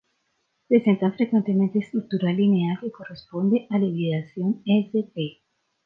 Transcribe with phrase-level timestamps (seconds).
[0.67, 5.43] Presentan frecuentemente estructura lineal que corresponde a la hibridación sp.